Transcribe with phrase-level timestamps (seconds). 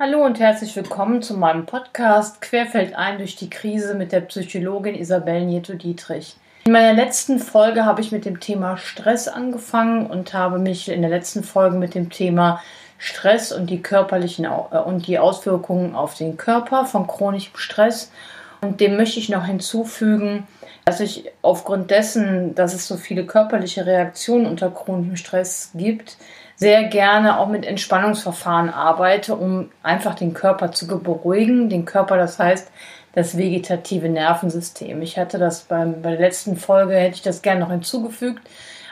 [0.00, 4.94] Hallo und herzlich willkommen zu meinem Podcast Querfeld ein durch die Krise mit der Psychologin
[4.94, 6.36] Isabel Nieto-Dietrich.
[6.66, 11.00] In meiner letzten Folge habe ich mit dem Thema Stress angefangen und habe mich in
[11.00, 12.62] der letzten Folge mit dem Thema
[12.96, 18.12] Stress und die körperlichen äh, und die Auswirkungen auf den Körper von chronischem Stress
[18.60, 20.46] und dem möchte ich noch hinzufügen,
[20.84, 26.16] dass ich aufgrund dessen, dass es so viele körperliche Reaktionen unter chronischem Stress gibt,
[26.56, 31.68] sehr gerne auch mit Entspannungsverfahren arbeite, um einfach den Körper zu beruhigen.
[31.68, 32.72] Den Körper, das heißt
[33.12, 35.00] das vegetative Nervensystem.
[35.02, 38.42] Ich hatte das beim, bei der letzten Folge, hätte ich das gerne noch hinzugefügt,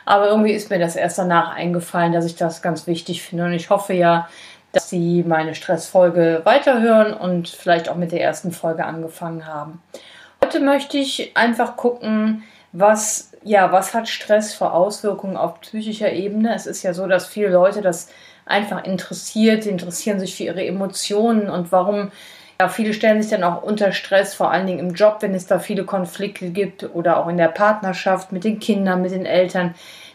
[0.04, 3.44] aber irgendwie ist mir das erst danach eingefallen, dass ich das ganz wichtig finde.
[3.44, 4.28] Und ich hoffe ja,
[4.72, 9.82] dass Sie meine Stressfolge weiterhören und vielleicht auch mit der ersten Folge angefangen haben.
[10.44, 12.42] Heute möchte ich einfach gucken,
[12.72, 16.52] was ja, was hat Stress für Auswirkungen auf psychischer Ebene?
[16.54, 18.08] Es ist ja so, dass viele Leute das
[18.44, 22.10] einfach interessiert, sie interessieren sich für ihre Emotionen und warum
[22.60, 25.46] ja, viele stellen sich dann auch unter Stress, vor allen Dingen im Job, wenn es
[25.46, 29.74] da viele Konflikte gibt oder auch in der Partnerschaft mit den Kindern, mit den Eltern.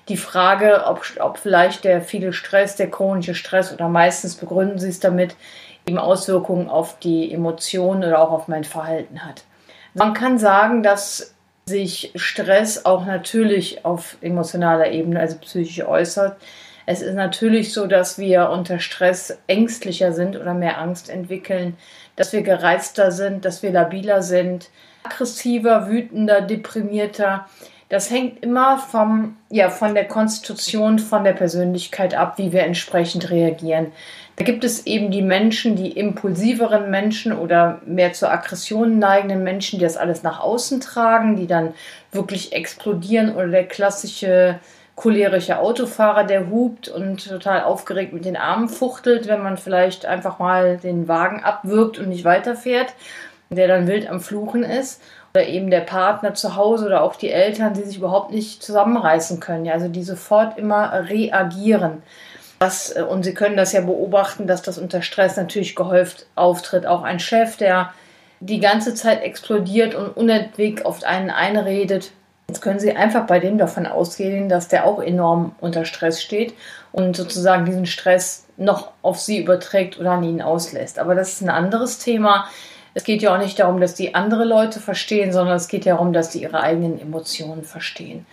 [0.09, 4.89] Die Frage, ob, ob vielleicht der viele Stress, der chronische Stress oder meistens begründen sie
[4.89, 5.35] es damit,
[5.85, 9.43] eben Auswirkungen auf die Emotionen oder auch auf mein Verhalten hat.
[9.93, 16.37] Man kann sagen, dass sich Stress auch natürlich auf emotionaler Ebene, also psychisch äußert.
[16.85, 21.77] Es ist natürlich so, dass wir unter Stress ängstlicher sind oder mehr Angst entwickeln,
[22.15, 24.69] dass wir gereizter sind, dass wir labiler sind,
[25.03, 27.47] aggressiver, wütender, deprimierter.
[27.89, 33.29] Das hängt immer vom, ja, von der Konstitution, von der Persönlichkeit ab, wie wir entsprechend
[33.29, 33.91] reagieren.
[34.37, 39.77] Da gibt es eben die Menschen, die impulsiveren Menschen oder mehr zur Aggression neigenden Menschen,
[39.77, 41.73] die das alles nach außen tragen, die dann
[42.11, 44.59] wirklich explodieren oder der klassische
[44.95, 50.39] cholerische Autofahrer, der hupt und total aufgeregt mit den Armen fuchtelt, wenn man vielleicht einfach
[50.39, 52.93] mal den Wagen abwirkt und nicht weiterfährt,
[53.49, 55.01] der dann wild am Fluchen ist.
[55.33, 59.39] Oder eben der Partner zu Hause oder auch die Eltern, die sich überhaupt nicht zusammenreißen
[59.39, 62.03] können, ja, also die sofort immer reagieren.
[62.59, 66.85] Das, äh, und Sie können das ja beobachten, dass das unter Stress natürlich gehäuft auftritt.
[66.85, 67.93] Auch ein Chef, der
[68.39, 72.11] die ganze Zeit explodiert und unentwegt auf einen einredet.
[72.51, 76.53] Jetzt können Sie einfach bei dem davon ausgehen, dass der auch enorm unter Stress steht
[76.91, 80.99] und sozusagen diesen Stress noch auf Sie überträgt oder an ihn auslässt.
[80.99, 82.49] Aber das ist ein anderes Thema.
[82.93, 85.93] Es geht ja auch nicht darum, dass die andere Leute verstehen, sondern es geht ja
[85.93, 88.25] darum, dass sie ihre eigenen Emotionen verstehen.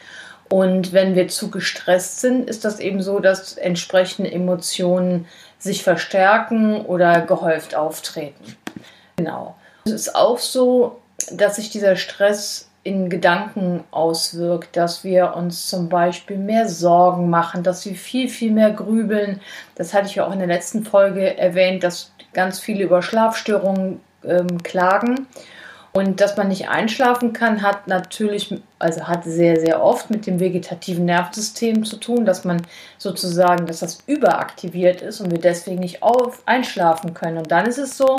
[0.50, 5.26] Und wenn wir zu gestresst sind, ist das eben so, dass entsprechende Emotionen
[5.60, 8.56] sich verstärken oder gehäuft auftreten.
[9.14, 9.54] Genau.
[9.84, 10.98] Es ist auch so,
[11.30, 17.62] dass sich dieser Stress in Gedanken auswirkt, dass wir uns zum Beispiel mehr Sorgen machen,
[17.62, 19.40] dass wir viel, viel mehr grübeln.
[19.74, 24.00] Das hatte ich ja auch in der letzten Folge erwähnt, dass ganz viele über Schlafstörungen
[24.24, 25.26] ähm, klagen.
[25.92, 30.40] Und dass man nicht einschlafen kann, hat natürlich, also hat sehr, sehr oft mit dem
[30.40, 32.62] vegetativen Nervensystem zu tun, dass man
[32.96, 37.38] sozusagen, dass das überaktiviert ist und wir deswegen nicht auf, einschlafen können.
[37.38, 38.18] Und dann ist es so,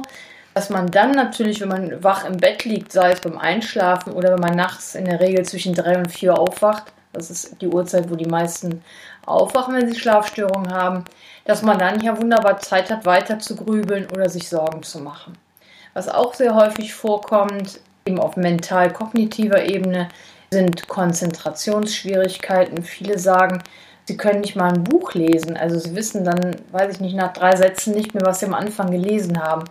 [0.59, 4.33] dass man dann natürlich, wenn man wach im Bett liegt, sei es beim Einschlafen oder
[4.33, 8.11] wenn man nachts in der Regel zwischen drei und vier aufwacht, das ist die Uhrzeit,
[8.11, 8.81] wo die meisten
[9.25, 11.05] aufwachen, wenn sie Schlafstörungen haben,
[11.45, 15.37] dass man dann ja wunderbar Zeit hat, weiter zu grübeln oder sich Sorgen zu machen.
[15.93, 20.09] Was auch sehr häufig vorkommt, eben auf mental-kognitiver Ebene,
[20.51, 22.83] sind Konzentrationsschwierigkeiten.
[22.83, 23.63] Viele sagen,
[24.09, 25.55] sie können nicht mal ein Buch lesen.
[25.55, 28.55] Also sie wissen dann, weiß ich nicht, nach drei Sätzen nicht mehr, was sie am
[28.55, 29.65] Anfang gelesen haben.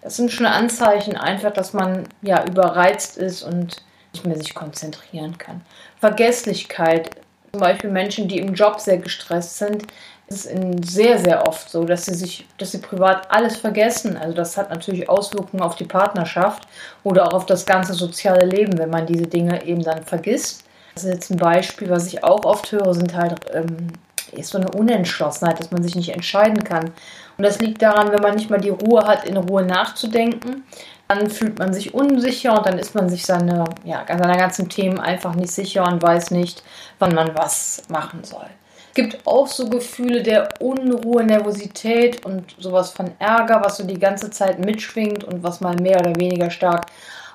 [0.00, 5.36] Das sind schon Anzeichen einfach, dass man ja überreizt ist und nicht mehr sich konzentrieren
[5.36, 5.60] kann.
[6.00, 7.10] Vergesslichkeit,
[7.52, 9.82] zum Beispiel Menschen, die im Job sehr gestresst sind,
[10.26, 14.16] ist es sehr, sehr oft so, dass sie sich, dass sie privat alles vergessen.
[14.16, 16.66] Also das hat natürlich Auswirkungen auf die Partnerschaft
[17.04, 20.64] oder auch auf das ganze soziale Leben, wenn man diese Dinge eben dann vergisst.
[20.94, 23.88] Ist jetzt ein Beispiel, was ich auch oft höre, sind halt ähm,
[24.32, 26.92] ist so eine Unentschlossenheit, dass man sich nicht entscheiden kann.
[27.36, 30.64] Und das liegt daran, wenn man nicht mal die Ruhe hat, in Ruhe nachzudenken,
[31.08, 34.98] dann fühlt man sich unsicher und dann ist man sich seine, ja, seiner ganzen Themen
[34.98, 36.62] einfach nicht sicher und weiß nicht,
[36.98, 38.46] wann man was machen soll.
[38.88, 43.98] Es gibt auch so Gefühle der Unruhe, Nervosität und sowas von Ärger, was so die
[43.98, 46.86] ganze Zeit mitschwingt und was mal mehr oder weniger stark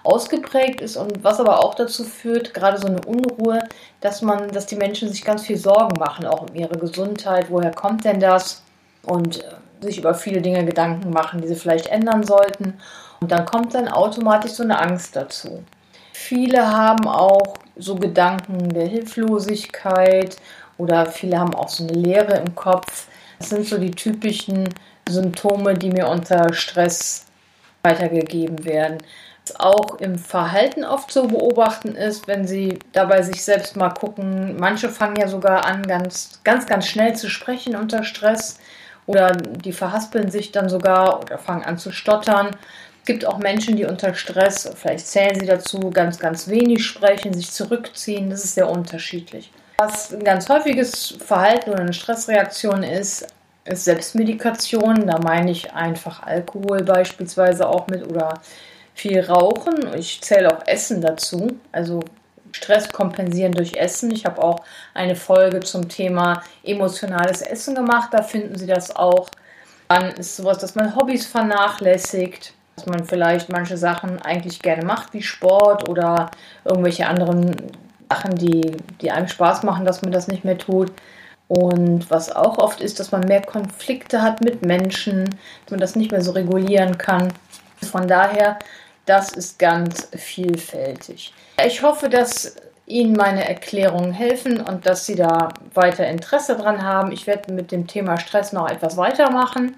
[0.04, 3.60] ausgeprägt ist und was aber auch dazu führt, gerade so eine Unruhe,
[4.02, 7.48] dass man, dass die Menschen sich ganz viel Sorgen machen, auch um ihre Gesundheit.
[7.50, 8.64] Woher kommt denn das?
[9.04, 9.44] Und äh,
[9.82, 12.80] sich über viele Dinge Gedanken machen, die sie vielleicht ändern sollten.
[13.20, 15.64] Und dann kommt dann automatisch so eine Angst dazu.
[16.14, 20.38] Viele haben auch so Gedanken der Hilflosigkeit
[20.78, 23.08] oder viele haben auch so eine Leere im Kopf.
[23.40, 24.70] Das sind so die typischen
[25.08, 27.26] Symptome, die mir unter Stress
[27.84, 28.98] weitergegeben werden.
[29.56, 34.58] Auch im Verhalten oft zu beobachten ist, wenn sie dabei sich selbst mal gucken.
[34.60, 38.60] Manche fangen ja sogar an, ganz, ganz, ganz schnell zu sprechen unter Stress
[39.06, 42.56] oder die verhaspeln sich dann sogar oder fangen an zu stottern.
[43.02, 47.34] Es gibt auch Menschen, die unter Stress, vielleicht zählen sie dazu, ganz, ganz wenig sprechen,
[47.34, 48.30] sich zurückziehen.
[48.30, 49.52] Das ist sehr unterschiedlich.
[49.78, 53.28] Was ein ganz häufiges Verhalten oder eine Stressreaktion ist,
[53.64, 55.08] ist Selbstmedikation.
[55.08, 58.42] Da meine ich einfach Alkohol beispielsweise auch mit oder
[58.98, 59.94] viel Rauchen.
[59.96, 61.60] Ich zähle auch Essen dazu.
[61.72, 62.02] Also
[62.52, 64.12] Stress kompensieren durch Essen.
[64.12, 64.64] Ich habe auch
[64.94, 68.10] eine Folge zum Thema emotionales Essen gemacht.
[68.12, 69.30] Da finden Sie das auch.
[69.88, 75.14] Dann ist sowas, dass man Hobbys vernachlässigt, dass man vielleicht manche Sachen eigentlich gerne macht,
[75.14, 76.32] wie Sport oder
[76.66, 77.56] irgendwelche anderen
[78.10, 80.92] Sachen, die, die einem Spaß machen, dass man das nicht mehr tut.
[81.48, 85.26] Und was auch oft ist, dass man mehr Konflikte hat mit Menschen,
[85.64, 87.32] dass man das nicht mehr so regulieren kann.
[87.90, 88.58] Von daher,
[89.08, 91.34] das ist ganz vielfältig.
[91.66, 92.56] Ich hoffe, dass
[92.86, 97.12] Ihnen meine Erklärungen helfen und dass Sie da weiter Interesse dran haben.
[97.12, 99.76] Ich werde mit dem Thema Stress noch etwas weitermachen.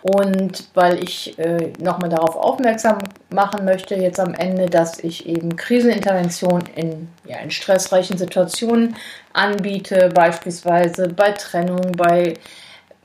[0.00, 2.98] Und weil ich äh, nochmal darauf aufmerksam
[3.30, 8.94] machen möchte, jetzt am Ende, dass ich eben Krisenintervention in, ja, in stressreichen Situationen
[9.32, 12.34] anbiete, beispielsweise bei Trennung, bei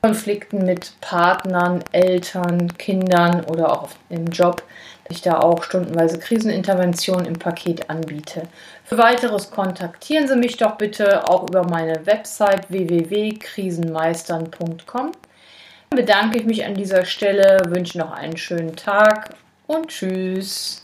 [0.03, 4.61] Konflikten mit Partnern, Eltern, Kindern oder auch im Job,
[5.09, 8.43] ich da auch stundenweise Krisenintervention im Paket anbiete.
[8.83, 15.13] Für weiteres kontaktieren Sie mich doch bitte auch über meine Website www.krisenmeistern.com
[15.95, 19.35] bedanke ich mich an dieser Stelle, wünsche noch einen schönen Tag
[19.67, 20.81] und tschüss.